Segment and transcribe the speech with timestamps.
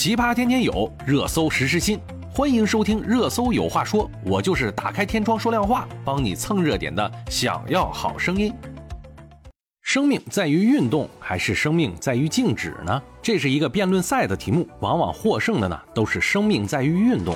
[0.00, 1.98] 奇葩天天有，热搜实时新，
[2.30, 7.12] 欢迎收听《热搜有话说》，我就是打开天窗说亮话，帮你蹭热点的。
[7.28, 8.54] 想要好声音，
[9.82, 13.02] 生命在于运动还是生命在于静止呢？
[13.20, 17.34] 这是一个辩论赛的题目，往往获胜的呢都是生命在于运动。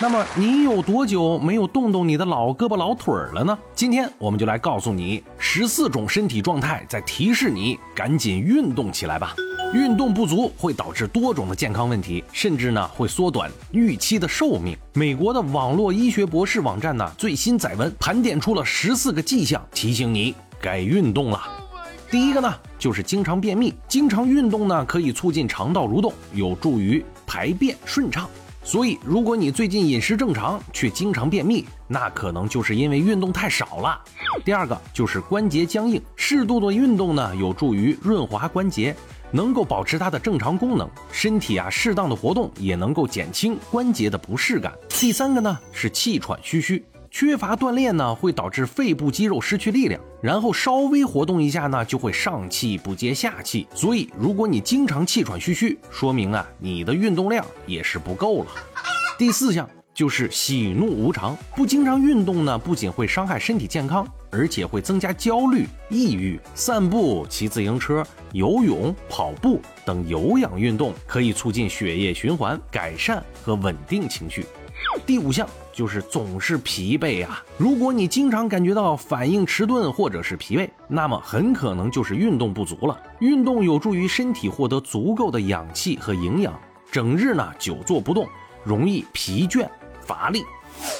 [0.00, 3.58] 那么你有多久没有动动你的老胳膊老腿儿了呢？
[3.74, 9.34] 今天我们就来告诉你十四种身体状态，在提示你赶紧运动起来吧。
[9.74, 14.76] 运动不足会导致多种的健康问题，甚至呢会缩短预期的寿命。
[14.94, 21.42] 美国的网络医学博士网站呢最新载文盘点出了十四个迹象，提醒你该运动了。
[22.10, 28.28] 第一个呢就是经常便秘，经常运动呢可以促进肠道蠕动，有助于排便顺畅。
[28.62, 34.00] 所以，如果你最近饮食正常却经常便秘，那可能就是因为运动太少了。
[34.44, 38.96] 第二个就是关节僵硬，适度的运动呢，有助于润滑关节，
[39.30, 40.88] 能够保持它的正常功能。
[41.10, 44.72] 身体啊，适当的活动也能够减轻关节的不适感。
[44.88, 46.84] 第三个呢是气喘吁吁。
[47.08, 53.66] 缺乏锻炼呢，会导致肺部肌肉失去力量，然后稍微活动一下呢，就会上气不接下气。
[53.74, 58.50] 所以，如果你经常气喘吁吁，说明啊，你的运动量也是不够了。
[59.16, 59.66] 第四项
[59.96, 66.38] 就是喜怒无常，不经常运动呢，不仅会伤害身体健康，而且会增加焦虑、抑郁。
[66.54, 74.44] 散步、骑自行车、游泳、跑步等有氧运动可以促进血液循环，改善和稳定情绪。
[75.06, 77.42] 第五项就是总是疲惫啊！
[77.56, 83.00] 如果你经常感觉到反应迟钝或者是疲惫，那么很可能就是运动不足了。
[83.20, 86.52] 运动有助于身体获得足够的氧气和营养。
[86.92, 88.28] 整日呢久坐不动，
[88.62, 89.66] 容易疲倦
[90.06, 90.44] 乏力。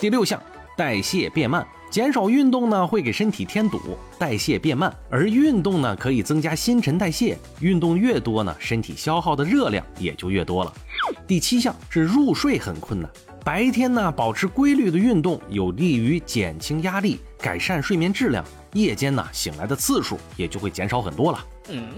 [0.00, 0.40] 第六项，
[0.76, 3.80] 代谢变慢，减少运动呢会给身体添堵，
[4.18, 7.38] 代谢变慢，而运动呢可以增加新陈代谢。
[7.60, 10.72] 运动越多呢，身体消耗的热量也就越多了。
[11.26, 13.10] 第七项是入睡很困难。
[13.44, 18.44] 白天呢，保持规律的运动有利于减轻压力，改善睡眠质量。
[18.76, 21.44] 夜间呢，醒来的次数也就会减少很多了。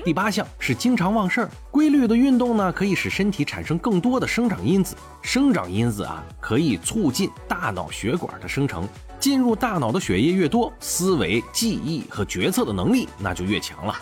[0.05, 4.97] 第八项是经常忘事儿，规律的运动呢，可以使身体产生更多的生长因子。
[5.21, 8.89] 生长因子啊，可以促进大脑血管的生成，
[9.21, 13.95] 进入大脑的血液越多，思维、记忆和决策的能力那就越强了。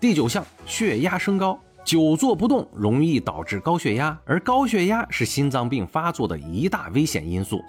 [0.00, 1.58] 第九项，血压升高。
[1.82, 7.60] 久坐不动容易导致高血压，而高血压是心脏病发作的一大危险因素。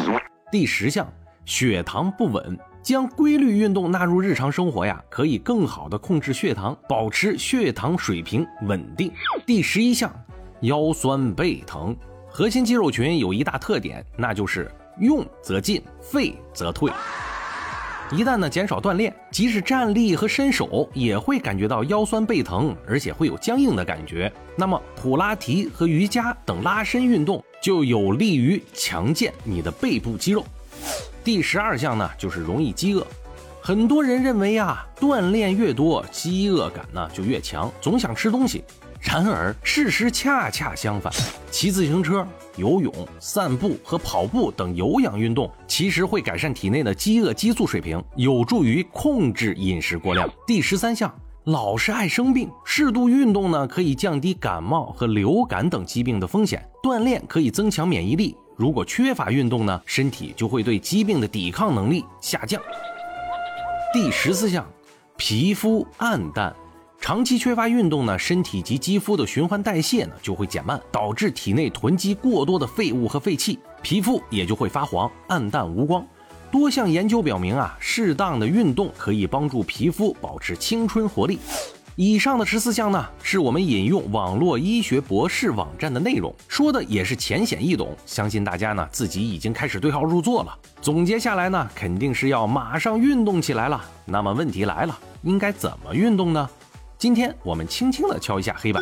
[0.51, 1.11] 第十项，
[1.45, 9.11] 血糖不稳，将规律运动纳入日常生活呀，可以更好的控制血糖，保持血糖水平稳定。
[9.45, 10.11] 第十一项，
[10.61, 11.95] 腰酸背疼，
[12.27, 16.91] 核心肌肉群有一大特点，那就是用则进，废则退。
[18.11, 24.31] 一旦呢减少锻炼，即使站立和伸手也会感觉到腰酸背疼，而且会有僵硬的感觉。
[24.55, 30.43] 那么普拉提和瑜伽等拉伸运动就有利于强健你的背部肌肉。
[31.23, 33.05] 第十二项呢就是容易饥饿，
[33.61, 38.63] 很多人认为呀锻炼越多，饥饿感呢就越强，总想吃东西。
[38.99, 41.11] 然而事实恰恰相反，
[41.49, 42.27] 骑自行车。
[42.57, 50.29] 游泳、散步和跑步等有氧运动，其实会改善体内的饥饿激素水平，有助于控制饮食过量。
[50.45, 51.11] 第十三项，
[51.45, 56.63] 老是爱生病，适度运动呢，可以降低感冒和流感等疾病的风险。
[56.83, 62.61] 锻炼可以增强免疫力，如果缺乏运动呢，身体就会对疾病的抵抗能力下降。
[63.93, 64.65] 第十四项，
[65.17, 66.55] 皮肤暗淡。
[66.99, 76.05] 长期缺乏运动呢，身体及肌肤的循环代谢呢就会减慢，导致体内囤积过多的废物和废气，皮肤也就会发黄、暗淡无光。
[76.51, 81.39] 多项研究表明啊，适当的运动可以帮助皮肤保持青春活力。
[81.97, 90.57] 以上的十四项呢，是我们引用网络医学博士网站的内容，说的也是浅显易懂，相信大家呢自己已经开始对号入座了。
[90.81, 93.83] 总结下来呢，肯定是要马上运动起来了。
[94.05, 96.49] 那么问题来了，应该怎么运动呢？
[96.97, 98.81] 今天我们轻轻地敲一下黑板。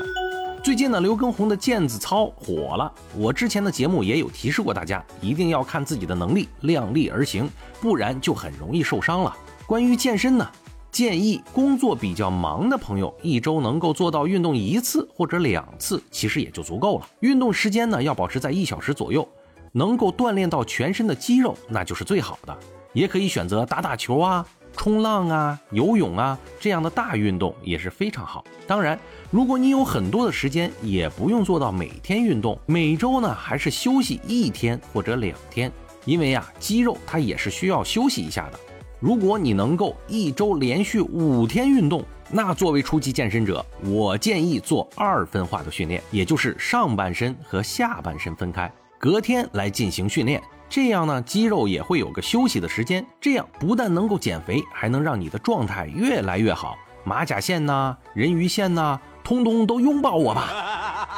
[0.63, 2.93] 最近呢，刘畊宏的毽子操火了。
[3.15, 7.49] 我之前的节目也有提示过大家，一定要看自己的能力，量力而行，
[7.81, 9.35] 不然就很容易受伤了。
[9.65, 10.47] 关于健身呢，
[10.91, 17.07] 建议工作比较忙的朋友，一周能够做到运动一次或者两次，其实也就足够了。
[17.19, 19.27] 运动时间呢，要保持在一小时左右，
[19.71, 22.57] 能够锻炼到全身的肌肉，那就是最好的。
[22.93, 24.45] 也可以选择打打球啊。
[24.77, 28.45] 冲浪啊，游泳啊，这样的大运动也是非常好。
[28.65, 28.97] 当然，
[29.29, 35.69] 如果你有很多的时间，也不用做到每天运动，每周呢还是休息一天或者两天，
[36.05, 38.59] 因为呀，肌肉它也是需要休息一下的。
[38.99, 48.69] 如果你能够一周连续五天运动，那作为初级健身者，我建议做二分化的训练，也就是上半身和下半身分开，
[48.99, 50.41] 隔天来进行训练。
[50.67, 56.75] 这样呢，肌肉也会有个休息的时间，这样不但能够减肥，还能让你的状态越来越好。
[57.05, 60.49] 马甲线呐，人鱼线呐，通通都拥抱我吧！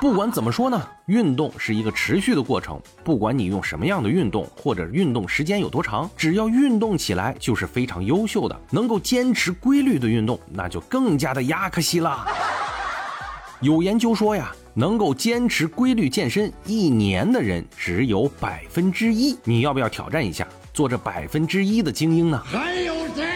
[0.02, 8.62] 不管怎么说呢，运动是一个持续的过程，不管你用什么样的运动，或者运动时间有多长，只要运动起来就是非常优秀的。
[8.72, 12.26] 能够坚持规律的运动，那就更加的亚克西了。
[13.60, 14.52] 有研究说呀。
[14.74, 22.42] 能够坚持规律健身一年的人只有百分之一，你要不要挑战一下，做这百分之一的精英呢？
[22.46, 23.28] 还有谁？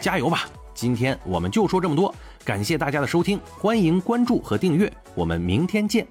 [0.00, 0.48] 加油吧！
[0.80, 6.06] 今天我们就说这么多，感谢大家的收听，欢迎关注和订阅，我们明天见。